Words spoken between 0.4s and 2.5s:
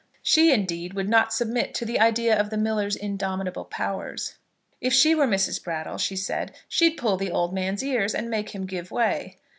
indeed would not submit to the idea of